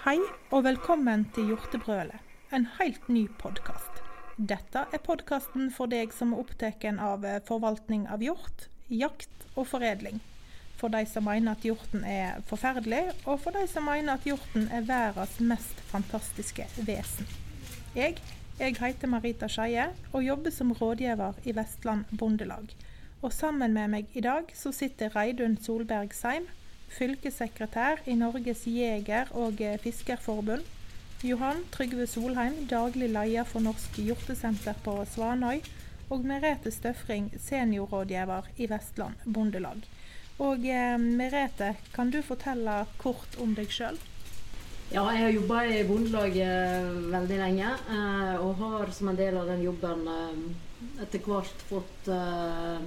[0.00, 0.16] Hei
[0.48, 2.22] og velkommen til Hjortebrølet,
[2.56, 3.98] en helt ny podkast.
[4.40, 9.66] Dette er podkasten for deg som er opptatt av eh, forvaltning av hjort, jakt og
[9.68, 10.22] foredling.
[10.80, 14.70] For de som mener at hjorten er forferdelig, og for de som mener at hjorten
[14.72, 17.28] er verdens mest fantastiske vesen.
[17.92, 18.16] Jeg,
[18.56, 22.72] jeg heter Marita Skeie og jobber som rådgiver i Vestland Bondelag.
[23.20, 26.48] Og sammen med meg i dag så sitter Reidun Solberg Seim,
[26.96, 30.66] fylkessekretær i Norges jeger- og fiskerforbund.
[31.20, 35.60] Johan Trygve Solheim, daglig leder for Norsk hjortesenter på Svanøy.
[36.10, 39.84] Og Merete Støfring, seniorrådgiver i Vestland Bondelag.
[40.40, 44.00] Og eh, Merete, kan du fortelle kort om deg sjøl?
[44.90, 47.74] Ja, jeg har jobba i Bondelaget veldig lenge.
[47.92, 50.40] Eh, og har som en del av den jobben eh,
[51.04, 52.80] etter hvert fått eh,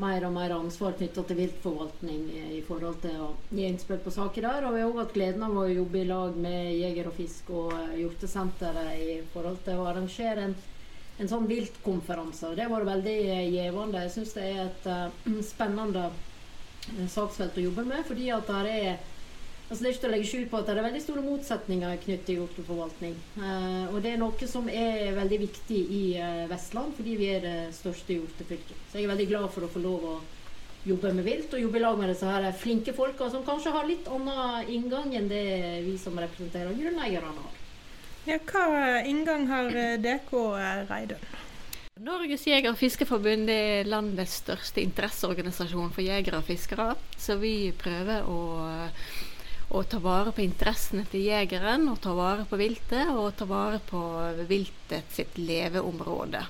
[0.00, 2.24] mer og mer ansvar knytta til viltforvaltning
[2.58, 4.66] i forhold til å gi innspill på saker der.
[4.68, 7.50] Og vi har òg hatt gleden av å jobbe i lag med Jeger og Fisk
[7.56, 10.54] og Hjortesenteret i forhold til å arrangere en,
[11.16, 12.52] en sånn viltkonferanse.
[12.58, 13.18] Det har vært veldig
[13.54, 14.04] givende.
[14.04, 16.10] Jeg syns det er et uh, spennende
[17.10, 19.14] saksfelt å jobbe med, fordi at det er
[19.66, 21.96] Altså det er ikke til å legge skjul på at det er veldig store motsetninger
[22.04, 23.16] knyttet til hjorteforvaltning.
[23.34, 27.42] Uh, og det er noe som er veldig viktig i uh, Vestland, fordi vi er
[27.42, 28.84] det største hjortefylket.
[28.86, 30.14] Så jeg er veldig glad for å få lov å
[30.86, 33.88] jobbe med vilt, og jobbe i lag med disse her flinke folka som kanskje har
[33.90, 35.42] litt annen inngang enn det
[35.82, 37.56] vi som representerer grunneierne har.
[38.26, 41.26] Ja, hva inngang har DK dere, Reidun?
[42.06, 46.90] Norges jeger- og fiskerforbund er landets største interesseorganisasjon for jegere og fiskere.
[47.16, 48.40] Så vi prøver å
[49.68, 53.80] å ta vare på interessene til jegeren, og ta vare på viltet, og ta vare
[53.82, 54.00] på
[54.46, 56.44] viltet sitt leveområde.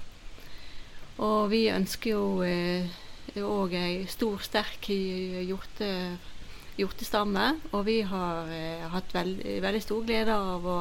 [1.25, 5.89] Og vi ønsker jo òg eh, ei stor, sterk hjorte,
[6.77, 7.46] hjortestamme.
[7.73, 10.80] Og vi har eh, hatt veld, veldig stor glede av å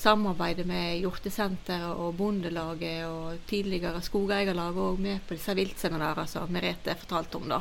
[0.00, 6.94] samarbeide med Hjortesenteret og Bondelaget og tidligere Skogeierlaget òg med på disse viltseminarene som Merete
[7.02, 7.50] fortalte om.
[7.50, 7.60] da.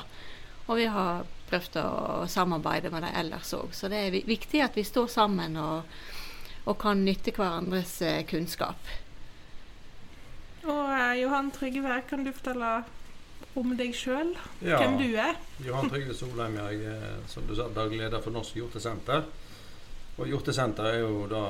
[0.69, 1.89] Og vi har prøvd å
[2.29, 3.73] samarbeide med dem ellers òg.
[3.75, 5.99] Så det er viktig at vi står sammen og,
[6.65, 8.91] og kan nytte hverandres eh, kunnskap.
[10.67, 12.71] Og uh, Johan Trygve, kan du fortelle
[13.59, 14.33] om deg sjøl?
[14.61, 15.37] Ja, Hvem du er?
[15.65, 16.57] Johan Trygve Solheim.
[16.59, 19.25] Jeg er som du sa, daglig leder for Norsk hjortesenter.
[20.19, 21.43] Og Hjortesenter er jo da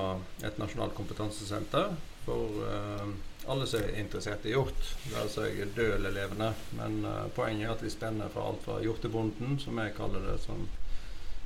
[0.46, 1.96] et nasjonalt kompetansesenter
[2.28, 3.09] for uh,
[3.48, 4.92] alle som er interessert i hjort.
[5.14, 6.52] Være seg død eller levende.
[6.78, 10.38] Men uh, poenget er at vi spenner fra alt fra hjortebonden, som jeg kaller det,
[10.44, 10.68] som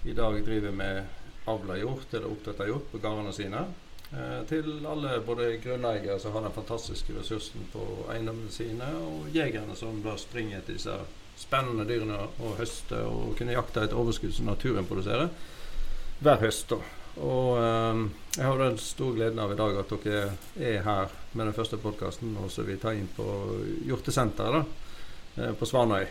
[0.04, 1.04] i dag driver med
[1.50, 3.66] avla hjort eller oppdrett av hjort på gårdene sine,
[4.14, 9.75] uh, til alle både grunneiere som har den fantastiske ressursen på eiendommene sine, og jegerne
[9.80, 10.98] som bare springer etter disse
[11.40, 15.31] spennende dyrene og høster og kunne jakte et overskudd som naturen produserer
[16.24, 16.70] hver høst.
[16.70, 17.03] da.
[17.22, 20.24] Og um, jeg har den store gleden av i dag at dere
[20.57, 23.25] er her med den første podkasten, og så tar ta inn på
[23.85, 24.66] hjortesenteret
[25.35, 26.07] da, på Svanøy.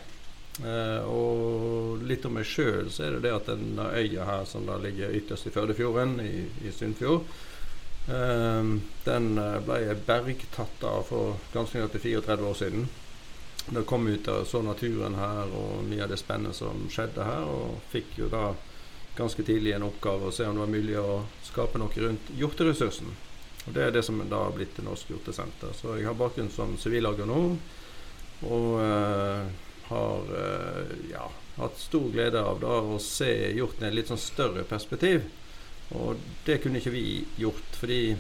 [0.62, 4.68] Uh, og litt om meg sjøl, så er det det at denne øya her som
[4.68, 7.26] da ligger ytterst i Førdefjorden, i, i Sunnfjord,
[8.06, 9.30] um, den
[9.66, 12.90] ble bergtatt av for ganske nøyaktig 34 år siden.
[13.74, 17.48] Da kom ut og så naturen her og mye av det spennende som skjedde her,
[17.50, 18.52] og fikk jo da
[19.16, 23.12] ganske tidlig en oppgave å se om det var mulig å skape noe rundt hjorteressursen.
[23.66, 25.74] Og Det er det som da har blitt til Norsk hjortesenter.
[25.76, 27.58] Så jeg har bakgrunn som sivilagronom
[28.42, 29.44] og uh,
[29.86, 31.28] har uh, ja,
[31.60, 35.28] hatt stor glede av da å se hjorten i et litt sånn større perspektiv.
[35.94, 38.16] Og det kunne ikke vi gjort fordi,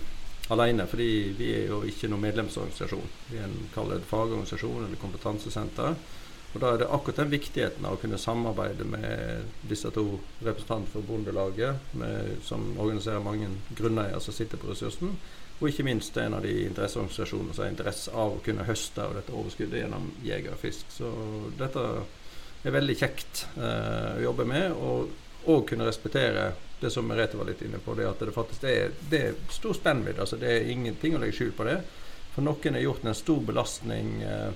[0.52, 3.14] alene, fordi vi er jo ikke noen medlemsorganisasjon.
[3.32, 5.96] Vi er en kallet fagorganisasjon eller kompetansesenter.
[6.52, 10.04] Og Da er det akkurat den viktigheten av å kunne samarbeide med disse to
[10.42, 13.48] representantene for Bondelaget, med, som organiserer mange
[13.78, 15.14] grunneiere som sitter på ressursen,
[15.62, 19.14] og ikke minst en av de interesseorganisasjonene som har interesse av å kunne høste av
[19.16, 20.90] dette overskuddet gjennom jeger og fisk.
[20.90, 21.08] Så
[21.58, 21.86] dette
[22.66, 26.50] er veldig kjekt eh, å jobbe med, og òg kunne respektere
[26.82, 29.76] det som Merete var litt inne på, det at det faktisk er, det er stor
[29.78, 30.20] spennvidde.
[30.24, 31.78] Altså det er ingenting å legge skjul på det.
[32.34, 34.16] For noen er gjort en stor belastning.
[34.26, 34.50] Eh,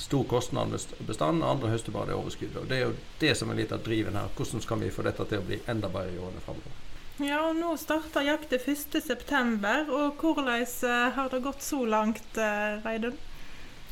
[0.00, 2.56] stor kostnad med bestanden, andre høster bare det overskuddet.
[2.62, 4.30] Og Det er jo det som er litt av driven her.
[4.36, 6.78] Hvordan skal vi få dette til å bli enda bedre i årene framover?
[7.20, 12.80] Ja, og Nå starter jakta 1.9, og hvordan eh, har det gått så langt, eh,
[12.84, 13.18] Reidun?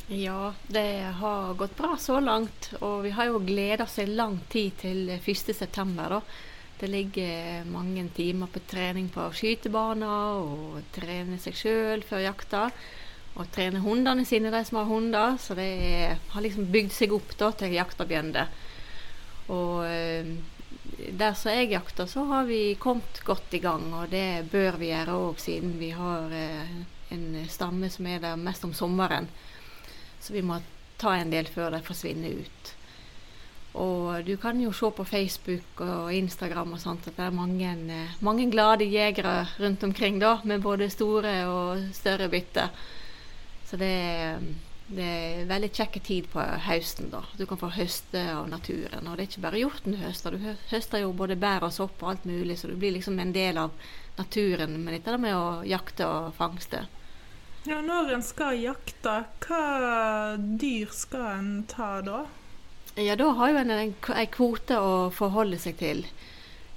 [0.09, 2.71] Ja, det har gått bra så langt.
[2.81, 6.23] Og vi har jo gleda oss i lang tid til 1.9.
[6.81, 12.71] Det ligger mange timer på trening på skytebaner og trene seg sjøl før jakta
[13.39, 15.37] og trene hundene sine, de som har hunder.
[15.41, 18.51] Så det har liksom bygd seg opp da til jakta begynner
[19.49, 20.33] Og eh,
[21.15, 23.87] der som jeg jakter, så har vi kommet godt i gang.
[23.95, 26.75] Og det bør vi gjøre òg, siden vi har eh,
[27.15, 29.29] en stamme som er der mest om sommeren.
[30.21, 30.59] Så vi må
[30.99, 32.75] ta en del før de forsvinner ut.
[33.79, 37.69] Og du kan jo se på Facebook og Instagram og sånt at det er mange,
[37.95, 42.73] eh, mange glade jegere rundt omkring, da, med både store og større bytter.
[43.69, 44.41] Så det er
[44.89, 47.11] det er veldig kjekk tid på høsten.
[47.13, 47.21] da.
[47.37, 49.05] Du kan få høste av naturen.
[49.05, 50.33] Og det er ikke bare hjorten du høster.
[50.33, 53.35] Du høster jo både bær og sopp og alt mulig, så du blir liksom en
[53.37, 53.75] del av
[54.17, 56.87] naturen med dette med å jakte og fangste.
[57.69, 62.25] Ja, Når en skal jakte, hva dyr skal en ta da?
[62.97, 66.07] Ja, da har jo en en, en kvote å forholde seg til.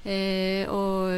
[0.02, 1.12] Eh, og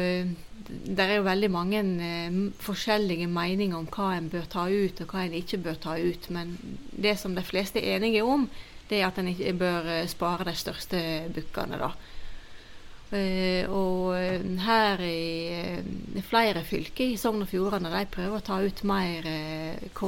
[0.64, 5.12] det er jo veldig mange eh, forskjellige meninger om hva en bør ta ut, og
[5.12, 6.30] hva en ikke bør ta ut.
[6.34, 6.56] Men
[6.90, 8.48] det som de fleste er enige om,
[8.90, 11.00] det er at en ikke bør eh, spare de største
[11.34, 11.80] bukkene.
[13.14, 15.70] Eh, og eh, her i,
[16.16, 20.00] i, flere fylker i Sogn og Fjordane de prøver å ta ut mer eh,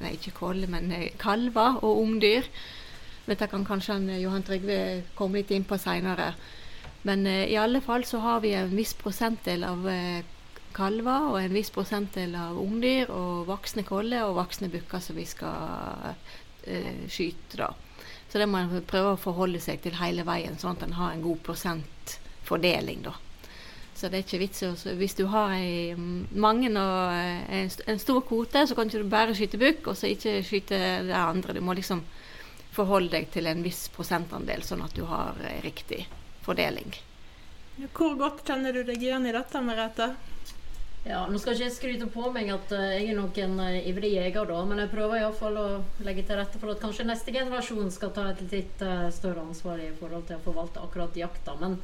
[0.00, 2.46] Nei, ikke kolle, men kalver og ungdyr.
[3.26, 4.78] Dette kan kanskje Johan Trygve
[5.18, 6.30] komme litt inn på seinere.
[7.06, 10.24] Men eh, i alle fall så har vi en viss prosentdel av eh,
[10.76, 15.26] kalver og en viss prosentdel av ungdyr og voksne koller og voksne bukker som vi
[15.28, 16.10] skal
[16.66, 17.60] eh, skyte.
[17.62, 17.70] da.
[18.28, 21.14] Så det må en prøve å forholde seg til hele veien, sånn at en har
[21.14, 23.06] en god prosentfordeling.
[23.06, 23.14] da.
[23.96, 25.94] Så det er ikke vits Hvis du har ei,
[26.34, 29.96] mange og eh, en, en, stor kvote, så kan du ikke bare skyte bukk, og
[29.96, 31.54] så ikke skyte det andre.
[31.54, 32.02] Du må liksom
[32.76, 36.04] forholde deg til en viss prosentandel, sånn at du har riktig
[36.46, 36.94] fordeling.
[37.92, 40.14] Hvor godt kjenner du deg igjen i dette, Merete?
[41.06, 44.16] Ja, Nå skal ikke jeg skryte på meg at uh, jeg er noen uh, ivrig
[44.16, 45.66] jeger, da, men jeg prøver iallfall å
[46.02, 49.78] legge til rette for at kanskje neste generasjon skal ta et litt uh, større ansvar
[49.84, 51.54] i forhold til å forvalte akkurat jakta.
[51.60, 51.78] Men,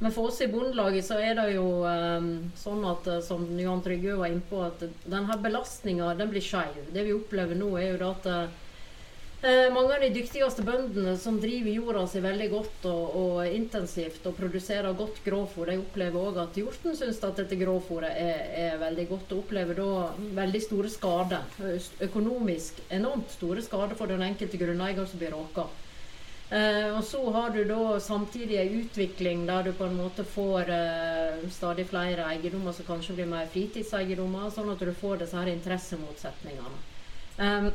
[0.00, 4.18] men for oss i Bondelaget så er det jo um, sånn at som Johan Trygve
[4.18, 6.88] var innpå, at denne belastninga blir skeiv.
[6.90, 8.30] Det vi opplever nå, er jo da at
[9.42, 14.24] Eh, mange av de dyktigste bøndene som driver jorda si veldig godt og, og, intensivt
[14.26, 18.78] og produserer godt grovfôr, de opplever òg at hjorten syns at dette grovfôret er, er,
[18.80, 19.90] veldig godt, og opplever da
[20.40, 21.44] veldig store skader.
[22.08, 25.66] Økonomisk enormt store skader for den enkelte grunneier som blir råka.
[26.48, 30.70] Eh, og så har du da samtidig en utvikling der du på en måte får
[30.72, 35.52] eh, stadig flere eiendommer som kanskje blir mer fritidseiendommer, sånn at du får disse her
[35.52, 36.84] interessemotsetningene.
[37.36, 37.68] Um,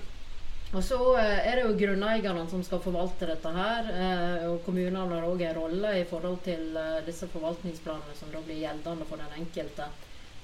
[0.72, 3.90] og så eh, er det jo grunneierne som skal forvalte dette her.
[3.92, 8.44] Eh, og kommunene har òg en rolle i forhold til eh, disse forvaltningsplanene som da
[8.46, 9.90] blir gjeldende for den enkelte,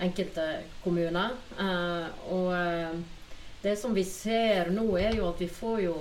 [0.04, 0.48] enkelte
[0.84, 1.30] kommune.
[2.30, 3.06] og
[3.64, 5.96] det som vi ser nå, er jo at vi får jo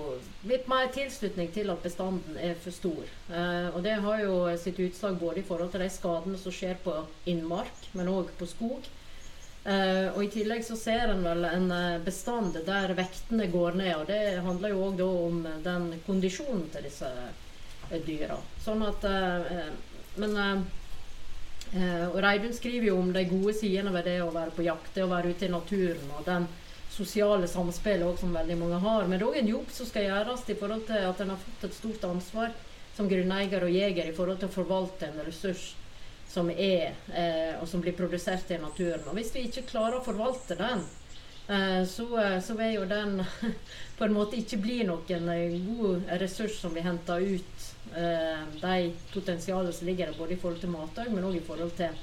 [0.45, 3.09] litt mer tilslutning til at bestanden er for stor.
[3.73, 6.99] og det har jo sitt utslag både i forhold til de skadene som skjer på
[7.25, 8.91] innmark, men òg på skog.
[9.67, 13.95] Uh, og I tillegg så ser en vel en uh, bestand der vektene går ned.
[13.97, 17.11] og Det handler jo òg om uh, den kondisjonen til disse
[18.07, 18.37] dyra.
[18.63, 19.05] Sånn at
[20.19, 20.35] Men
[21.77, 25.05] og Reidun skriver jo om de gode sidene ved det å være på jakt, det
[25.05, 26.47] å være ute i naturen og den
[26.91, 29.07] sosiale samspillet også, som veldig mange har.
[29.07, 31.43] Men det er òg en jobb som skal gjøres i forhold til at en har
[31.43, 32.55] fått et stort ansvar
[32.97, 35.75] som grunneier og jeger i forhold til å forvalte en ressurs
[36.37, 39.05] som er, eh, og som blir produsert i naturen.
[39.09, 40.83] Og hvis vi ikke klarer å forvalte den,
[41.49, 43.23] eh, så, eh, så, vil jo den
[43.99, 48.93] på en måte ikke bli noen eh, god ressurs som vi henter ut eh, de
[49.15, 51.97] potensialene som ligger der, både i forhold til matøy, men òg i forhold til,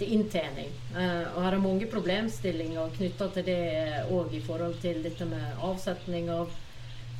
[0.00, 0.72] til inntjening.
[0.96, 3.62] Eh, og her er mange problemstillinger knytta til det
[4.08, 6.56] òg i forhold til dette med avsetning av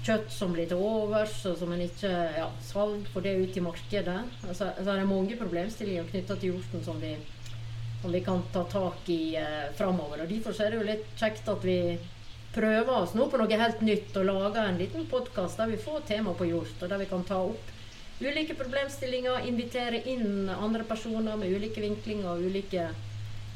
[0.04, 3.62] kjøtt som blir til overs, og som en ikke ja, salg for det ut i
[3.64, 4.18] markedet.
[4.44, 7.14] Altså, så er det mange problemstillinger knytta til hjorten som vi,
[8.02, 10.24] som vi, kan ta tak i eh, framover.
[10.24, 11.78] Og Derfor er det jo litt kjekt at vi
[12.54, 16.04] prøver oss nå på noe helt nytt og lager en liten podkast der vi får
[16.10, 17.72] tema på hjort, og der vi kan ta opp
[18.20, 22.86] ulike problemstillinger, invitere inn andre personer med ulike vinklinger og ulike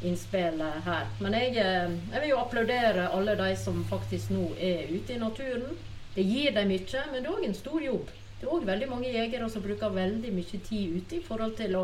[0.02, 1.06] innspill her.
[1.22, 5.20] Men jeg, eh, jeg vil jo applaudere alle de som faktisk nå er ute i
[5.20, 5.76] naturen
[6.18, 8.08] det gir dem mye, men det er òg en stor jobb.
[8.40, 11.76] Det er òg veldig mange jegere som bruker veldig mye tid ute i forhold til
[11.78, 11.82] å,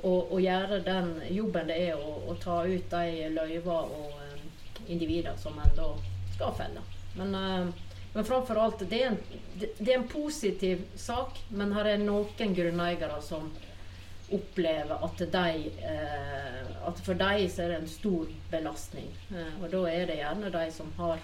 [0.00, 4.46] å, å gjøre den jobben det er å, å ta ut de løyver og um,
[4.88, 5.88] individer som en da
[6.32, 6.84] skal felle.
[7.18, 11.74] Men, uh, men framfor alt, det er, en, det, det er en positiv sak, men
[11.76, 13.50] her er noen grunneiere som
[14.32, 19.12] opplever at, de, uh, at for dem så er det en stor belastning.
[19.34, 21.20] Uh, og da er det gjerne de som har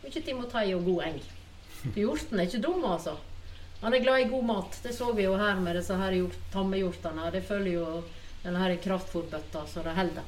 [0.00, 1.20] mye timotei og god eng.
[1.96, 3.16] Hjorten er ikke dum, altså.
[3.80, 4.78] Han er glad i god mat.
[4.82, 7.30] Det så vi jo her med disse her hjort, tammehjortene.
[7.32, 8.02] Det følger jo
[8.42, 10.26] denne her kraftfôrbøtta, så det holder.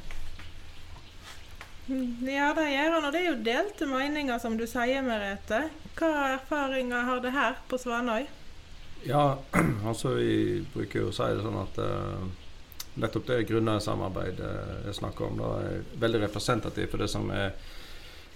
[2.33, 5.67] Ja, det gjør han, og det er jo delte meninger, som du sier, Merete.
[5.99, 8.29] Hva erfaringer har det her på Svanøy?
[9.05, 9.39] Ja,
[9.91, 12.23] altså vi bruker jo å si det sånn at uh,
[13.03, 14.53] nettopp det grunneiersamarbeidet
[14.87, 17.57] jeg snakker om, da er veldig representativt for det som er,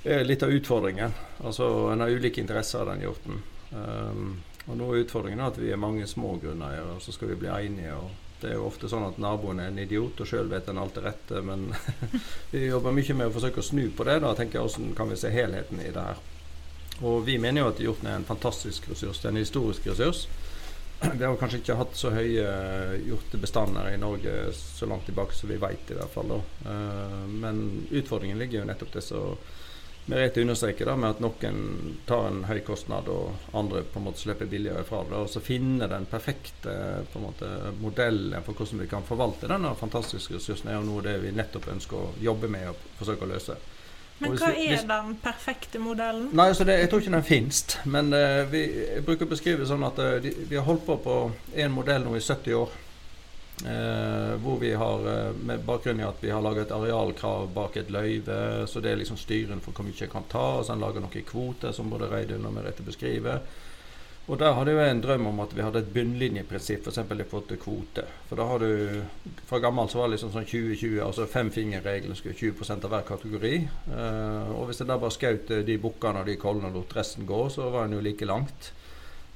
[0.06, 1.14] er litt av utfordringen.
[1.44, 3.42] Altså en har ulike interesser av den hjorten.
[3.70, 4.28] Um,
[4.66, 7.50] og nå er utfordringen at vi er mange små grunneiere, og så skal vi bli
[7.52, 7.94] enige.
[7.94, 8.10] og
[8.40, 10.98] det er jo ofte sånn at naboen er en idiot, og sjøl vet en alt
[11.00, 11.42] er rette.
[11.44, 11.70] Men
[12.52, 14.18] vi jobber mye med å forsøke å snu på det.
[14.24, 16.20] Da tenker jeg hvordan kan vi se helheten i det her.
[17.04, 19.20] Og vi mener jo at hjorten er en fantastisk ressurs.
[19.20, 20.26] Det er en historisk ressurs.
[21.18, 22.44] Vi har kanskje ikke hatt så høye
[23.04, 26.30] hjortebestander i Norge så langt tilbake som vi vet, i hvert fall.
[26.32, 26.38] Da.
[26.72, 27.58] Eh, men
[27.90, 29.34] utfordringen ligger jo nettopp det som
[30.06, 34.22] Merete understreker det med at noen tar en høy kostnad, og andre på en måte
[34.22, 35.18] slipper billigere fra det.
[35.18, 36.74] Og så finne den perfekte
[37.18, 37.48] måte,
[37.80, 41.66] modellen for hvordan vi kan forvalte denne fantastiske ressursen, er jo noe det vi nettopp
[41.74, 43.58] ønsker å jobbe med og forsøke å løse.
[44.18, 46.30] Men hva vi, er den perfekte modellen?
[46.32, 47.62] Nei, altså det, Jeg tror ikke den finnes.
[47.84, 48.62] Men uh, vi
[49.04, 51.16] bruker å beskrive sånn at uh, de, vi har holdt på på
[51.52, 52.78] en modell nå i 70 år.
[53.64, 57.76] Eh, hvor vi har, eh, med bakgrunn i at vi har laget et arealkrav bak
[57.76, 60.58] et løyve, så det er liksom styren for hvor mye jeg kan ta.
[60.58, 63.40] og så En lager noen kvoter som både Reidun og Merete beskriver.
[64.28, 66.98] Og der hadde jeg en drøm om at vi hadde et bunnlinjeprinsipp, f.eks.
[66.98, 68.04] i forhold til kvote.
[68.28, 69.02] For da har du
[69.46, 73.54] Fra gammelt så var det liksom sånn 20-20, altså femfingerregelen skulle 20% av hver kategori.
[73.94, 77.24] Eh, og hvis jeg da bare skjøt de bukkene og de kollene og lot resten
[77.24, 78.72] gå, så var en jo like langt.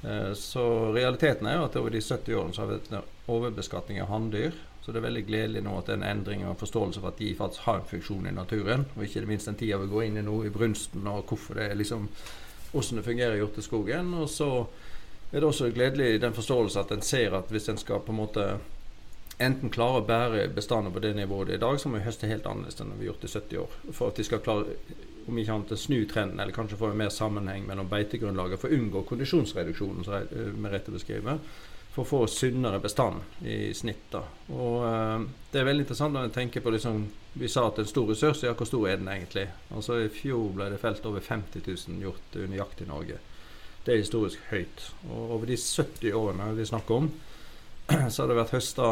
[0.02, 0.64] Eh, så
[0.94, 4.56] realiteten er jo at over de 70 årene så har vi hatt overbeskatning av hanndyr.
[4.80, 7.18] Så det er veldig gledelig nå at det er en endring og forståelse for at
[7.20, 8.86] de faktisk har en funksjon i naturen.
[8.96, 11.68] Og ikke minst den tida vi går inn i nå, i brunsten, og hvorfor det
[11.68, 12.08] er liksom
[12.70, 14.14] hvordan det fungerer i hjorteskogen.
[14.22, 14.50] Og så
[15.30, 18.14] er det også gledelig i den forståelse at en ser at hvis en skal på
[18.14, 18.46] en måte
[19.40, 22.04] enten klare å bære bestanden på det nivået det er i dag, så må vi
[22.04, 23.76] høste helt annerledes enn vi har gjort i 70 år.
[23.92, 24.74] For at de skal klare
[25.28, 28.78] om ikke annet snu trenden, eller kanskje få en mer sammenheng mellom beitegrunnlaget for å
[28.78, 31.40] unngå kondisjonsreduksjonen, som Merete med rette beskriver,
[31.90, 34.06] for å få sunnere bestand i snitt.
[34.12, 34.22] da.
[34.54, 37.08] Og uh, Det er veldig interessant når en tenker på liksom,
[37.40, 39.48] Vi sa at en stor ressurs, ja, hvor stor er den egentlig?
[39.70, 43.18] Altså I fjor ble det felt over 50 000 hjort under jakt i Norge.
[43.84, 44.86] Det er historisk høyt.
[45.08, 47.10] Og over de 70 årene vi snakker om,
[48.10, 48.86] så har det vært høsta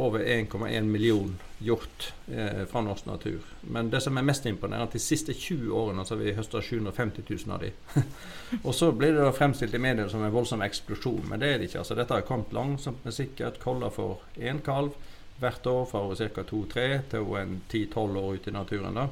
[0.00, 3.44] over 1,1 million hjort eh, fra norsk natur.
[3.60, 6.36] Men det som er mest imponerende, er at de siste 20 årene så har vi
[6.36, 7.72] høsta 750 000 av de.
[8.66, 11.60] og så blir det da fremstilt i media som en voldsom eksplosjon, men det er
[11.60, 11.82] det ikke.
[11.82, 13.60] Altså, dette har kommet langsomt, men sikkert.
[13.62, 14.96] Kolla for én kalv
[15.40, 16.44] hvert år fra ca.
[16.48, 17.28] 2-3 til
[17.72, 18.96] 10-12 år ute i naturen.
[18.96, 19.08] da.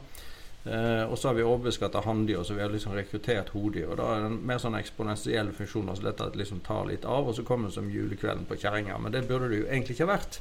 [0.64, 3.54] Eh, og så har vi overbeskatta hanndyr, så vi har liksom rekruttert.
[3.54, 7.28] Og da er det en mer sånn eksponentiell funksjon, altså dette liksom tar litt av,
[7.28, 8.98] og så kommer det som julekvelden på kjerringa.
[8.98, 10.40] Men det burde det jo egentlig ikke ha vært.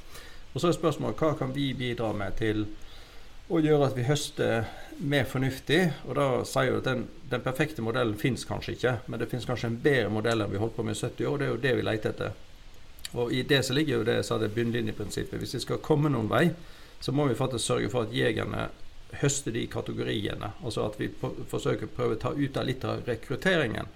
[0.53, 2.65] Og så er spørsmålet hva kan vi bidra med til
[3.47, 4.65] å gjøre at vi høster
[5.00, 5.79] mer fornuftig.
[6.07, 9.47] Og da sier jo at den, den perfekte modellen fins kanskje ikke, men det fins
[9.47, 11.38] kanskje en bedre modell enn vi holdt på med i 70 år.
[11.38, 12.43] Det er jo det vi leter etter.
[13.15, 15.39] Og i det så ligger jo det sa det bunnlinjeprinsippet.
[15.39, 16.50] Hvis vi skal komme noen vei,
[17.00, 18.67] så må vi faktisk sørge for at jegerne
[19.21, 20.51] høste de kategoriene.
[20.63, 23.87] Altså at vi forsøker å prøve å ta ut av litt av rekrutteringen.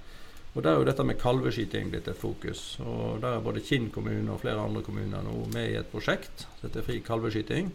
[0.54, 2.78] Og Der er jo dette med kalveskyting blitt et fokus.
[2.80, 6.46] og Der er både Kinn kommune og flere andre kommuner nå med i et prosjekt
[6.60, 7.72] som heter Fri kalveskyting.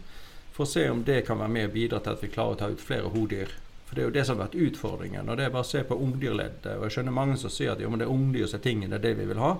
[0.53, 2.59] For å se om det kan være med og bidra til at vi klarer å
[2.59, 3.49] ta ut flere hodyr.
[3.87, 5.29] For det er jo det som har vært utfordringen.
[5.29, 6.77] og det er bare å se på ungdyrleddet.
[6.77, 8.89] Og jeg skjønner mange som sier at jo, men det er ungdyr som er tingen,
[8.89, 9.57] det er det vi vil ha.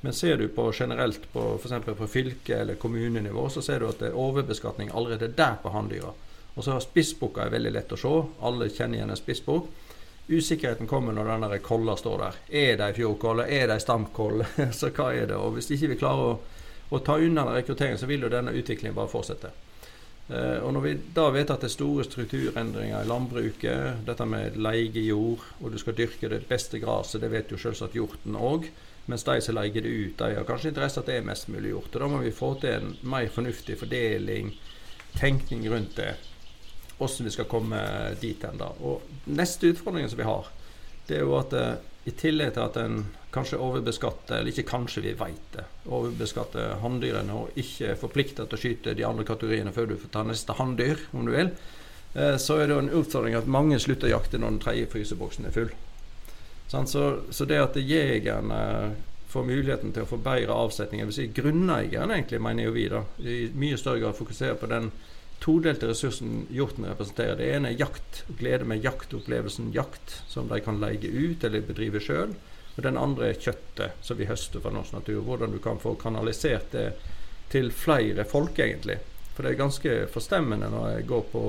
[0.00, 1.84] Men ser du på generelt på f.eks.
[1.84, 6.12] på fylke- eller kommunenivå, så ser du at det er overbeskatning allerede der på hanndyra.
[6.54, 8.16] Og så spissbukka er veldig lett å se.
[8.46, 9.70] Alle kjenner igjen en spissbukk.
[10.30, 12.36] Usikkerheten kommer når denne kolla står der.
[12.50, 13.48] Er det ei fjordkolle?
[13.50, 14.46] Er det ei stamkolle?
[14.78, 15.38] så hva er det?
[15.38, 16.36] Og hvis ikke vi klarer å,
[16.90, 19.50] å ta unna rekrutteringen, så vil jo denne utviklingen bare fortsette.
[20.30, 24.60] Uh, og når vi da vet at det er store strukturendringer i landbruket, dette med
[24.62, 28.70] leiejord, og du skal dyrke det beste gresset, det vet jo selvsagt hjorten òg.
[29.10, 31.72] Mens de som leier det ut, de har kanskje interesse at det er mest mulig
[31.72, 31.90] hjort.
[31.90, 34.54] Og da må vi få til en mer fornuftig fordeling,
[35.18, 36.12] tenkning rundt det
[37.00, 37.80] hvordan vi skal komme
[38.20, 38.60] dit hen.
[38.84, 40.50] Og neste utfordring som vi har,
[41.08, 41.72] det er jo at uh,
[42.04, 43.02] i tillegg til at en
[43.32, 48.58] kanskje overbeskatter, eller ikke kanskje, vi vet det, overbeskatter hanndyrene og ikke er forplikta til
[48.58, 51.52] å skyte de andre kategoriene før du får ta neste hanndyr, om du vil,
[52.16, 54.90] uh, så er det jo en utfordring at mange slutter å jakte når den tredje
[54.94, 55.72] fryseboksen er full.
[56.70, 57.04] Så,
[57.34, 58.58] så, det at jegerne
[59.30, 62.84] får muligheten til å få bedre avsetning, jeg vil si grunneieren egentlig, mener jo vi,
[62.90, 64.92] da, i mye større grad fokuserer på den
[65.40, 67.38] todelte ressursen hjorten representerer.
[67.40, 72.02] Det ene er jakt, glede med jaktopplevelsen jakt, som de kan leie ut eller bedrive
[72.04, 72.34] sjøl.
[72.76, 75.22] Og den andre er kjøttet som vi høster fra norsk natur.
[75.26, 76.86] Hvordan du kan få kanalisert det
[77.50, 79.00] til flere folk, egentlig.
[79.34, 81.44] For det er ganske forstemmende når jeg går på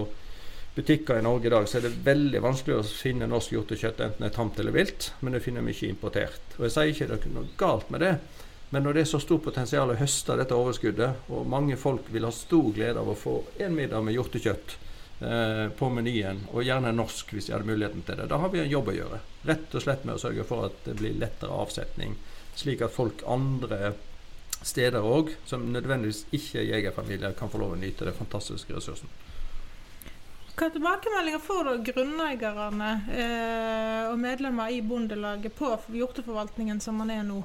[0.75, 4.23] butikker i Norge i dag, så er det veldig vanskelig å finne norsk hjortekjøtt, enten
[4.23, 5.11] det er tamt eller vilt.
[5.19, 6.55] Men du finner mye importert.
[6.57, 8.13] Og jeg sier ikke det er noe galt med det.
[8.71, 12.23] Men når det er så stort potensial å høste dette overskuddet, og mange folk vil
[12.23, 14.75] ha stor glede av å få en middag med hjortekjøtt
[15.27, 18.61] eh, på menyen, og gjerne norsk hvis de hadde muligheten til det, da har vi
[18.63, 19.19] en jobb å gjøre.
[19.51, 22.15] Rett og slett med å sørge for at det blir lettere avsetning,
[22.55, 23.93] slik at folk andre
[24.63, 29.11] steder òg, som nødvendigvis ikke er jegerfamilier, kan få lov å nyte den fantastiske ressursen.
[30.55, 37.41] Hva tilbakemeldinger får grunneierne eh, og medlemmer i Bondelaget på hjorteforvaltningen som man er nå?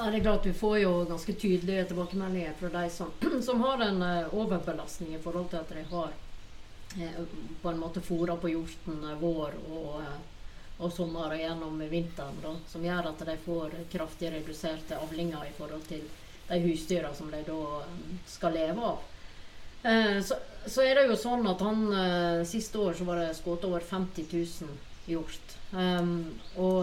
[0.00, 3.10] Nei, det er klart Vi får jo ganske tydelige tilbakemeldinger fra de som,
[3.42, 6.14] som har en uh, overbelastning i forhold til at de har
[6.96, 7.24] uh,
[7.62, 9.98] på en måte fôra på hjorten uh, vår og,
[10.78, 12.38] og sommer og gjennom vinteren.
[12.40, 16.08] Da, som gjør at de får kraftig reduserte avlinger i forhold til
[16.48, 17.60] de husdyra som de da
[18.26, 19.04] skal leve av.
[20.24, 21.78] Så, så, er det jo sånn at han
[22.44, 24.74] Siste år så var det skutt over 50 000
[25.08, 25.54] hjort.
[26.60, 26.82] Og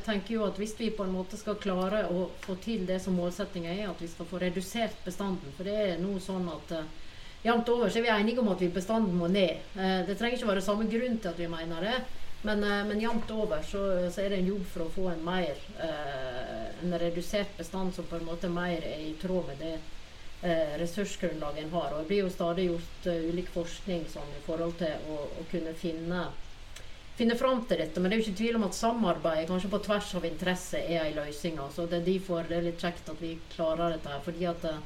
[0.00, 2.96] jeg tenker jo at hvis vi på en måte skal klare å få til det
[3.04, 6.72] som målsettinga er, at vi skal få redusert bestanden For det er nå sånn at
[6.78, 6.88] uh,
[7.44, 9.60] jevnt over så er vi enige om at vi bestanden må ned.
[9.76, 11.94] Uh, det trenger ikke være samme grunn til at vi mener det,
[12.48, 15.24] men, uh, men jevnt over så, så, er det en jobb for å få en
[15.24, 15.64] mer
[16.80, 19.74] en redusert bestand som på en måte mer er i tråd med det
[20.80, 21.90] ressursgrunnlaget en har.
[21.92, 25.74] Og det blir jo stadig gjort ulik forskning sånn, i forhold til å, å kunne
[25.76, 26.22] finne
[27.20, 28.00] finne fram til dette.
[28.00, 31.04] Men det er jo ikke tvil om at samarbeid kanskje på tvers av interesse er
[31.04, 31.58] en løsning.
[31.60, 31.86] Altså.
[31.90, 34.22] Det er derfor det er litt kjekt at vi klarer dette her.
[34.24, 34.78] fordi at, eh,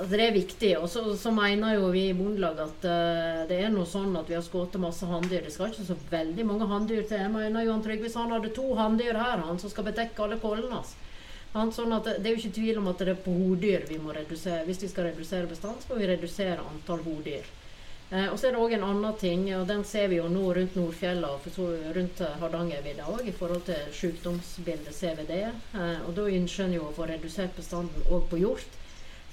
[0.00, 0.72] at det er viktig.
[0.78, 4.30] Og så, så mener jo vi i Bondelaget at uh, det er noe sånn at
[4.30, 5.42] vi har skutt masse hanndyr.
[5.42, 7.18] Det skal ikke så veldig mange hanndyr til.
[7.18, 10.78] Jeg mener Johan Trygve han hadde to hanndyr her, han som skal bedekke alle kollene
[10.78, 10.94] hans.
[11.54, 14.14] Sånn det, det er jo ikke tvil om at det er på hodyr vi må
[14.14, 14.64] redusere.
[14.66, 17.46] Hvis vi skal redusere bestand, så må vi redusere antall hodyr.
[18.10, 20.44] Eh, og så er det òg en annen ting, og den ser vi jo nå
[20.54, 21.48] rundt Nordfjella og
[21.96, 25.44] rundt Hardangervidda òg, i forhold til sykdomsbildet ser vi det.
[26.06, 28.80] og da ønsker en jo å få redusert bestanden òg på hjort,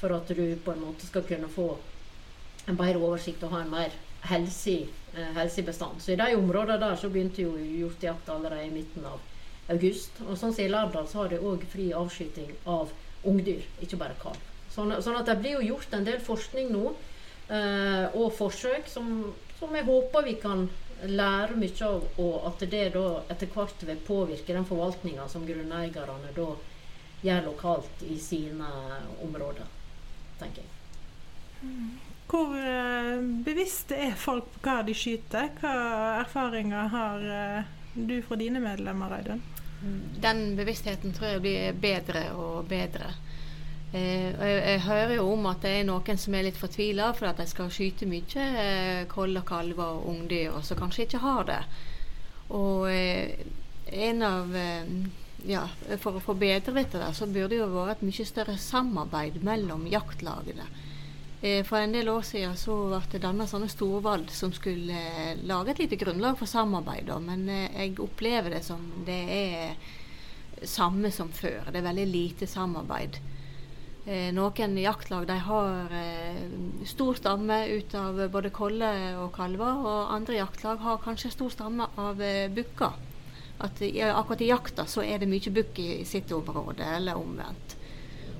[0.01, 1.75] for at du på en måte skal kunne få
[2.67, 3.93] en bedre oversikt og ha en mer
[4.29, 6.01] helsig, eh, helsig bestand.
[6.01, 9.19] Så i de områdene der så begynte jo hjortejakt allerede i midten av
[9.69, 10.11] august.
[10.27, 12.91] Og sånn som i Lærdal så har de òg fri avskyting av
[13.25, 14.37] ungdyr, ikke bare kalv.
[14.71, 16.95] Sånn, sånn at det blir jo gjort en del forskning nå eh,
[17.51, 19.09] og forsøk som,
[19.59, 20.61] som, jeg håper vi kan
[21.03, 26.31] lære mye av, og at det da etter hvert vil påvirke den forvaltninga som grunneierne
[26.35, 26.47] da
[27.21, 28.69] gjør lokalt i sine
[29.25, 29.67] områder,
[30.39, 30.71] tenker jeg.
[32.31, 35.49] Hvor eh, bevisste er folk på hva de skyter?
[35.59, 35.73] Hva
[36.21, 39.41] erfaringer har eh, du fra dine medlemmer, Reidun?
[40.21, 43.11] Den bevisstheten tror jeg blir bedre og bedre.
[43.91, 47.27] Eh, jeg, jeg, hører jo om at det er noen som er litt fortvila for
[47.27, 51.19] at de skal skyte mye eh, koll og kalver og ungdyr, og som kanskje ikke
[51.25, 51.63] har det.
[52.55, 53.41] Og eh,
[53.91, 54.93] en av eh,
[55.49, 55.65] ja,
[55.99, 59.87] For å forbedre dette der, så burde det jo vært et mye større samarbeid mellom
[59.89, 60.67] jaktlagene.
[61.41, 65.41] Eh, for en del år siden så ble det dannet sånne storvalg som skulle eh,
[65.49, 67.11] lage et lite grunnlag for samarbeid.
[67.25, 69.75] Men jeg opplever det som det er
[70.63, 71.73] samme som før.
[71.73, 73.19] Det er veldig lite samarbeid.
[74.05, 76.45] Eh, noen jaktlag de har eh,
[76.89, 81.85] stor stamme ut av både koller og kalver, og andre jaktlag har kanskje stor stamme
[82.01, 82.97] av eh, bukker.
[83.61, 87.75] At akkurat i jakta så er det mye bukk i, i sitt område, eller omvendt.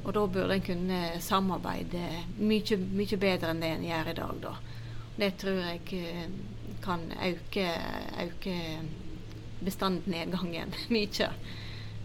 [0.02, 2.08] Og da burde en kunne samarbeide
[2.39, 4.56] mye, mye bedre enn det en gjør i dag, da.
[5.21, 6.26] Det tror jeg eh,
[6.82, 7.67] kan øke,
[8.26, 8.56] øke
[9.62, 11.30] bestandsnedgangen mye,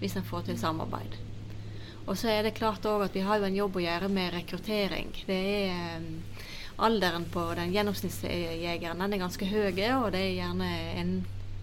[0.02, 1.16] hvis en får til samarbeid.
[2.06, 4.34] Og så er det klart òg at vi har jo en jobb å gjøre med
[4.34, 5.10] rekruttering.
[5.26, 6.12] Det er um,
[6.86, 10.68] Alderen på den gjennomsnittsjegeren den er ganske høy, og det er gjerne
[11.00, 11.12] en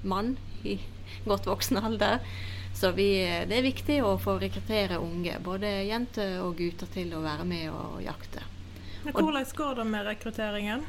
[0.01, 0.31] mann
[0.65, 0.79] i
[1.27, 2.23] godt voksen alder.
[2.73, 7.21] Så vi, det er viktig å få rekruttere unge, både jenter og gutter, til å
[7.21, 8.41] være med og jakte.
[9.05, 10.87] Hvordan går det med rekrutteringen?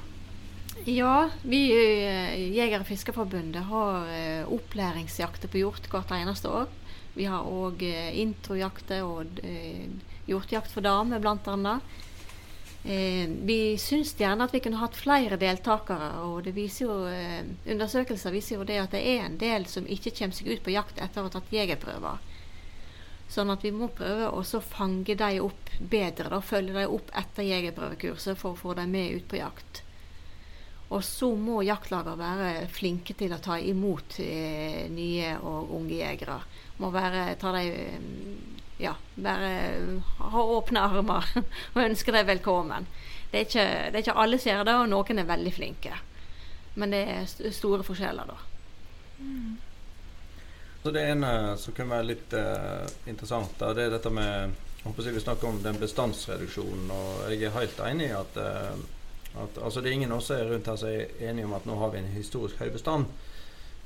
[0.88, 4.08] Ja, vi i Jeger- og Fiskerforbundet har
[4.56, 6.72] opplæringsjakter på hjort hvert eneste år.
[7.14, 9.86] Vi har òg eh, introjakter og eh,
[10.26, 11.78] hjortejakt for damer, bl.a.
[12.84, 16.10] Eh, vi syns gjerne at vi kunne hatt flere deltakere.
[16.26, 20.12] og viser jo, eh, Undersøkelser viser jo det at det er en del som ikke
[20.18, 22.18] kommer seg ut på jakt etter å ha tatt jegerprøver.
[23.28, 26.28] Sånn at vi må prøve å fange dem opp bedre.
[26.28, 29.83] da, Følge dem opp etter jegerprøvekurset for å få dem med ut på jakt.
[30.94, 36.38] Og så må jaktlager være flinke til å ta imot eh, nye og unge jegere.
[36.78, 38.06] Må være, ta dem,
[38.78, 39.50] ja, være,
[40.20, 41.30] ha åpne armer
[41.74, 42.86] og ønske dem velkommen.
[43.30, 45.96] Det er, ikke, det er ikke alle som gjør det, og noen er veldig flinke.
[46.78, 48.38] Men det er store forskjeller, da.
[49.18, 49.54] Mm.
[50.84, 55.20] Så Det ene som kan være litt eh, interessant, da, det er dette med Vi
[55.20, 56.90] snakker om den bestandsreduksjonen.
[56.92, 58.76] og Jeg er helt enig i at uh,
[59.42, 61.90] at, altså det er ingen også rundt her som er enige om at nå har
[61.90, 63.08] vi en historisk høy bestand.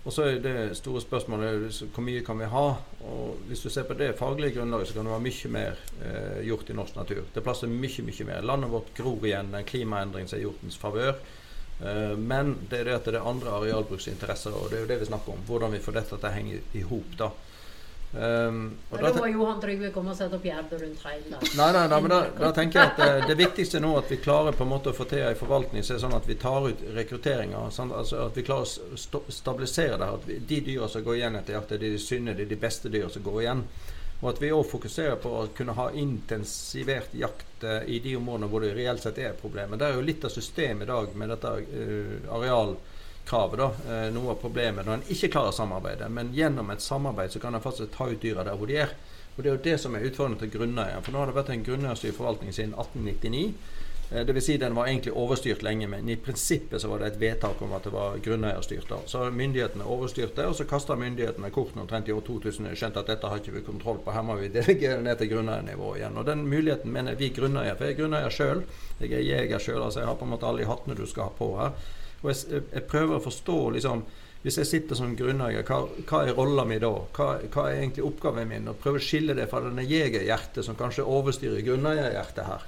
[0.04, 2.66] Og så er det store spørsmålet hvor mye kan vi ha?
[3.11, 6.46] Og Hvis du ser på det faglige grunnlaget, så kan det være mye mer eh,
[6.46, 7.26] gjort i norsk natur.
[7.34, 8.46] Det plasser mye, mye mer.
[8.46, 11.18] Landet vårt gror igjen en klimaendring som er hjortens favør.
[11.82, 15.00] Eh, men det er det at det er andre arealbruksinteresser, og det er jo det
[15.02, 15.44] vi snakker om.
[15.50, 17.18] Hvordan vi får dette til å henge i hop.
[18.08, 21.66] Um, og da, da må Johan Trygve komme og sette opp gjerde rundt hele Nei,
[21.76, 24.56] nei, nei men da, da, tenker jeg at det, det, viktigste nå at vi klarer
[24.56, 26.86] på en måte å få til en forvaltning så er sånn at vi tar ut
[26.96, 27.66] rekrutteringa.
[27.74, 30.08] Sånn, altså at vi klarer å stabilisere det.
[30.08, 32.60] At vi, de dyra som går igjen etter jakt, er de synne, det er de
[32.64, 33.64] beste dyra som går igjen.
[34.18, 38.48] Og at vi òg fokuserer på å kunne ha intensivert jakt uh, i de områdene
[38.50, 39.76] hvor det reelt sett er problemer.
[39.76, 42.78] Det er jo litt av systemet i dag med dette uh, areal
[43.28, 43.58] kravet.
[43.58, 46.08] da, eh, Noe av problemet når en ikke klarer å samarbeide.
[46.08, 48.94] Men gjennom et samarbeid så kan en faktisk ta ut dyra der hvor de er.
[49.36, 51.02] Og Det er jo det som er utfordringen til grunneieren.
[51.04, 53.54] For nå har det vært en grunneierstyrt forvaltning siden 1899.
[54.10, 54.44] Eh, Dvs.
[54.44, 57.72] Si den var egentlig overstyrt lenge, men i prinsippet så var det et vedtak om
[57.76, 58.92] at det var grunneierstyrt.
[59.06, 63.28] Så myndighetene overstyrte, og så kasta myndighetene kortene omtrent i år 2000 skjønte at dette
[63.28, 66.16] har ikke vi kontroll på, her må vi delegere ned til grunneiernnivå igjen.
[66.16, 68.64] Og den muligheten mener vi grunneier, for jeg er grunneier sjøl.
[68.98, 71.36] Jeg er jeger sjøl, altså jeg har på en måte alle hattene du skal ha
[71.36, 71.76] på her.
[72.22, 74.02] Og jeg, jeg, prøver å forstå liksom,
[74.42, 76.92] Hvis jeg sitter som grunneier, hva, hva, er rolla mi da?
[77.14, 78.68] Hva, hva, er egentlig oppgaven min?
[78.70, 82.66] Og prøve å skille det fra denne jegerhjertet som kanskje overstyrer grunneierhjertet her.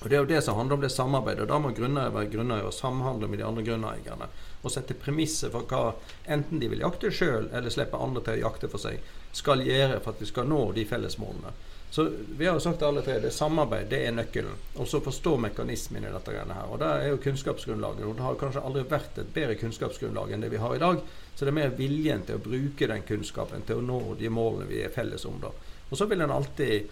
[0.00, 1.42] Og Det er jo det som handler om det samarbeidet.
[1.42, 4.28] og Da må grunneier være grunneier og samhandle med de andre grunneierne.
[4.62, 5.94] Og sette premisser for hva
[6.26, 9.00] enten de vil jakte sjøl eller slippe andre til å jakte for seg,
[9.32, 11.52] skal gjøre for at vi skal nå de felles målene.
[11.90, 14.56] Så vi har jo sagt alle tre det samarbeid det er nøkkelen.
[14.78, 16.32] Og så forstå mekanismen i dette.
[16.32, 16.70] her.
[16.70, 18.06] Og Det er jo kunnskapsgrunnlaget.
[18.06, 21.00] Og det har kanskje aldri vært et bedre kunnskapsgrunnlag enn det vi har i dag.
[21.34, 24.70] Så det er mer viljen til å bruke den kunnskapen til å nå de målene
[24.70, 25.40] vi er felles om.
[25.40, 25.50] da.
[25.90, 26.88] Og så vil en alltid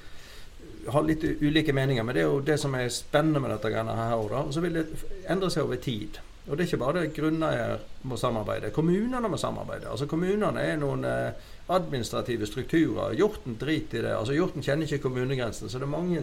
[0.94, 4.16] ha litt ulike meninger, men det er jo det som er spennende med dette her.
[4.16, 4.86] Og så vil det
[5.28, 6.20] endre seg over tid.
[6.48, 8.70] Og det er ikke bare grunneier må samarbeide.
[8.72, 9.90] Kommunene må samarbeide.
[9.90, 13.12] Altså Kommunene er noen eh, administrative strukturer.
[13.12, 14.14] Hjorten driter i det.
[14.16, 15.68] altså Hjorten kjenner ikke kommunegrensene.
[15.68, 16.22] Så det er mange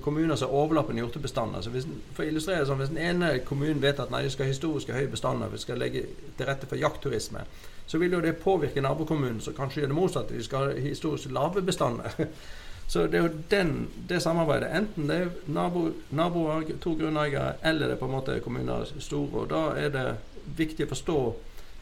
[0.00, 1.60] kommuner som overlapper hjortebestander.
[1.60, 4.48] Så hvis, for å illustrere sånn, hvis den ene kommunen vet at nei, de skal
[4.48, 6.06] ha historiske høye bestander, vi skal legge
[6.38, 7.44] til rette for jaktturisme,
[7.90, 10.40] så vil jo det påvirke nabokommunen, som kanskje gjør det motsatte.
[10.40, 12.16] De skal ha historisk lave bestander.
[12.90, 14.72] Så det er jo den, det samarbeidet.
[14.74, 19.44] Enten det er nabo, naboer, to grunneiere, eller det er på en måte kommuner store.
[19.44, 20.06] og Da er det
[20.58, 21.18] viktig å forstå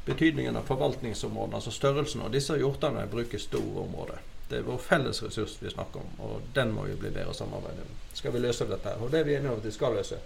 [0.05, 2.27] betydningen av forvaltningsområdene, altså størrelsen.
[2.27, 4.21] Og disse hjortene bruker store områder.
[4.51, 7.89] Det er vår felles ressurs vi snakker om, og den må vi bli bedre samarbeide
[7.89, 8.07] med.
[8.13, 9.01] Skal vi løse dette her?
[9.01, 10.21] Og det er vi enige om at vi skal løse.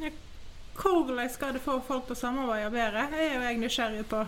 [0.00, 0.14] Ja,
[0.80, 3.08] hvordan skal det få folk til å samarbeide bedre?
[3.12, 4.24] Er jo jeg nysgjerrig på.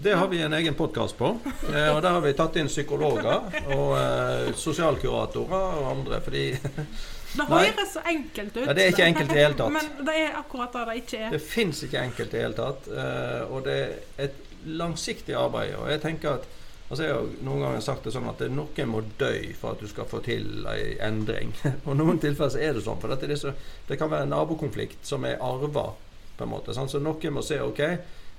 [0.00, 1.38] Det har vi en egen podkast på.
[1.74, 6.20] Eh, og Der har vi tatt inn psykologer og eh, sosialkuratorer og andre.
[6.22, 8.62] fordi Det høres så enkelt ut.
[8.62, 9.74] Ja, det er ikke enkelt i det hele tatt.
[9.74, 11.32] Men det er akkurat det det ikke er.
[11.34, 12.86] Det fins ikke enkelt i det hele tatt.
[12.94, 14.38] Eh, og det er et
[14.70, 15.74] langsiktig arbeid.
[15.80, 16.46] Og jeg tenker at
[16.88, 19.82] Altså Jeg har noen ganger sagt det sånn at det noen må dø for at
[19.82, 21.50] du skal få til en endring.
[21.90, 22.96] Og noen tilfeller så er det sånn.
[23.02, 23.52] For det, så,
[23.90, 25.90] det kan være en nabokonflikt som er arva.
[26.38, 26.88] på en måte, sånn.
[26.88, 27.82] Så noen må se ok,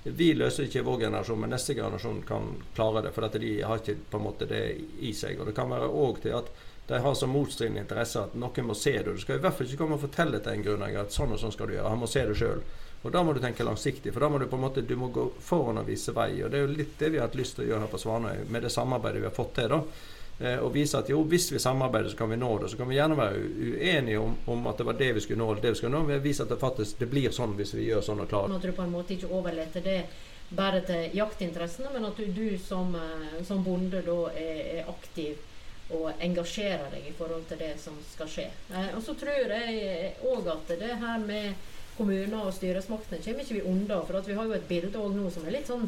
[0.04, 3.14] vi løser ikke vår generasjon, men neste generasjon kan klare det.
[3.16, 4.64] For at de har ikke på en måte det
[5.04, 5.40] i seg.
[5.40, 6.52] Og det kan være òg til at
[6.90, 9.12] de har så motstridende interesser at noen må se det.
[9.12, 11.42] Du skal i hvert fall ikke komme og fortelle til en grunneier at sånn og
[11.42, 11.92] sånn skal du gjøre.
[11.92, 12.64] Han må se det sjøl.
[13.00, 15.08] Og da må du tenke langsiktig, for da må du på en måte du må
[15.16, 16.32] gå foran og vise vei.
[16.44, 18.02] Og det er jo litt det vi har hatt lyst til å gjøre her på
[18.02, 19.76] Svanøy, med det samarbeidet vi har fått til.
[19.76, 19.84] da.
[20.40, 22.70] Eh, og vise at jo, hvis vi samarbeider, så kan vi nå det.
[22.72, 25.52] Så kan vi gjerne være uenige om, om at det var det vi skulle nå,
[25.52, 27.90] eller det vi skulle nå, men vise at det faktisk det blir sånn hvis vi
[27.90, 28.56] gjør sånn og klarer.
[28.56, 30.00] Tror du på en måte ikke overlater det
[30.56, 35.44] bare til jaktinteressene, men at du, du som, eh, som, bonde da er, er aktiv
[35.90, 38.48] og engasjerer deg i forhold til det som skal skje.
[38.72, 43.60] Eh, og så tror jeg òg at det her med kommuner og styresmaktene kommer ikke
[43.60, 44.00] vi unna.
[44.08, 45.84] For vi har jo et bilde òg nå som er litt sånn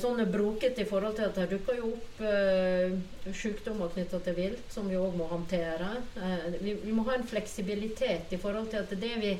[0.00, 2.94] sånn brokete i forhold til at det dukker jo opp eh,
[3.36, 5.90] sykdommer knytta til vilt, som vi òg må håndtere.
[6.16, 9.34] Eh, vi, vi, må ha en fleksibilitet i forhold til at det vi,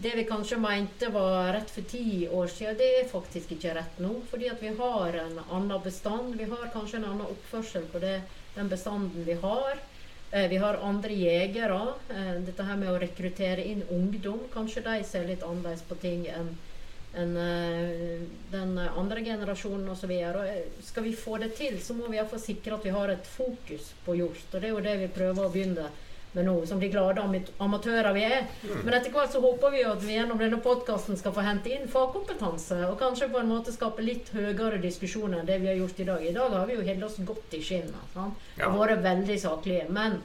[0.00, 4.00] det vi kanskje mente var rett for ti år siden, det er faktisk ikke rett
[4.00, 4.14] nå.
[4.32, 6.38] Fordi at vi har en annen bestand.
[6.40, 8.22] Vi har kanskje en annen oppførsel på det
[8.56, 9.76] den bestanden vi har.
[10.30, 11.82] Eh, vi har andre jegere.
[12.08, 14.46] Eh, dette her med å rekruttere inn ungdom.
[14.54, 16.54] Kanskje de ser litt annerledes på ting enn
[17.18, 18.20] enn eh,
[18.52, 20.12] den andre generasjonen osv.
[20.86, 23.90] Skal vi få det til, så må vi iallfall sikre at vi har et fokus
[24.04, 24.46] på hjort.
[24.52, 25.90] Og det er jo det vi prøver å begynne
[26.32, 27.22] med nå, som de glade
[27.58, 28.44] amatører vi er.
[28.84, 31.72] Men etter hvert så håper vi jo at vi gjennom denne podkasten skal få hente
[31.74, 35.80] inn fagkompetanse, og kanskje på en måte skape litt høyere diskusjoner enn det vi har
[35.80, 36.26] gjort i dag.
[36.26, 39.88] I dag har vi jo holdt oss godt i skinnet og vært veldig saklige.
[39.90, 40.20] Men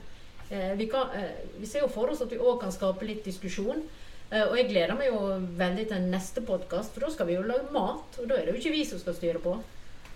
[0.52, 3.26] eh, vi, kan, eh, vi, ser jo for oss at vi òg kan skape litt
[3.26, 3.82] diskusjon.
[4.36, 5.20] Eh, og jeg gleder meg jo
[5.60, 8.20] veldig til neste podkast, for da skal vi jo lage mat.
[8.20, 9.56] Og da er det jo ikke vi som skal styre på.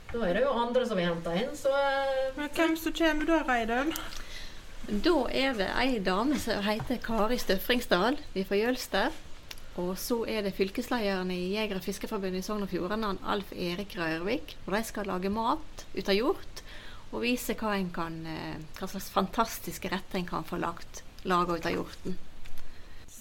[0.09, 3.29] Da er det jo andre som vi henter inn, så eh, Men Hvem som kommer
[3.29, 3.93] da, Reidun?
[4.89, 9.17] Da er det ei dame som heter Kari Støfringsdal fra Jølster.
[9.79, 13.93] Og så er det fylkeslederen i Jeger- og Fiskerforbundet i Sogn og Fjordane, Alf Erik
[13.95, 14.57] Rørvik.
[14.65, 16.63] Og de skal lage mat ut av hjort
[17.13, 21.69] og vise hva, kan, eh, hva slags fantastiske retter en kan få lagt laga ut
[21.69, 22.17] av hjorten.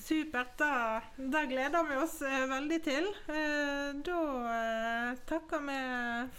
[0.09, 0.59] Supert.
[0.59, 3.11] Da, da, gleder vi oss eh, veldig til.
[3.29, 4.21] Eh, da
[4.55, 5.77] eh, takker vi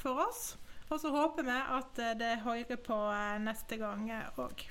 [0.02, 0.42] for oss.
[0.90, 2.98] Og så håper vi at det hører på
[3.46, 4.10] neste gang
[4.42, 4.66] òg.